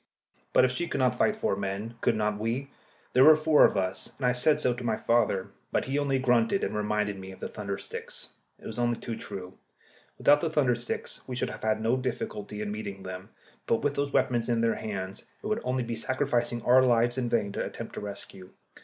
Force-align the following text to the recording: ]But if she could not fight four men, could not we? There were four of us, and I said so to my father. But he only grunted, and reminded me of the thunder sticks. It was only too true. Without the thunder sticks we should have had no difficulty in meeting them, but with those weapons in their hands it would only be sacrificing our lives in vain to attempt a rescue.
]But 0.53 0.65
if 0.65 0.71
she 0.71 0.87
could 0.87 0.97
not 0.97 1.13
fight 1.13 1.35
four 1.35 1.55
men, 1.55 1.93
could 2.01 2.15
not 2.15 2.39
we? 2.39 2.71
There 3.13 3.23
were 3.23 3.35
four 3.35 3.65
of 3.65 3.77
us, 3.77 4.13
and 4.17 4.25
I 4.25 4.33
said 4.33 4.59
so 4.59 4.73
to 4.73 4.83
my 4.83 4.97
father. 4.97 5.51
But 5.71 5.85
he 5.85 5.99
only 5.99 6.17
grunted, 6.17 6.63
and 6.63 6.75
reminded 6.75 7.19
me 7.19 7.31
of 7.31 7.39
the 7.39 7.47
thunder 7.47 7.77
sticks. 7.77 8.29
It 8.57 8.65
was 8.65 8.79
only 8.79 8.97
too 8.97 9.15
true. 9.15 9.59
Without 10.17 10.41
the 10.41 10.49
thunder 10.49 10.73
sticks 10.73 11.21
we 11.27 11.35
should 11.35 11.51
have 11.51 11.61
had 11.61 11.81
no 11.81 11.97
difficulty 11.97 12.61
in 12.63 12.71
meeting 12.71 13.03
them, 13.03 13.29
but 13.67 13.83
with 13.83 13.93
those 13.93 14.11
weapons 14.11 14.49
in 14.49 14.61
their 14.61 14.73
hands 14.73 15.27
it 15.43 15.45
would 15.45 15.61
only 15.63 15.83
be 15.83 15.95
sacrificing 15.95 16.63
our 16.63 16.81
lives 16.81 17.19
in 17.19 17.29
vain 17.29 17.51
to 17.51 17.63
attempt 17.63 17.95
a 17.95 17.99
rescue. 17.99 18.49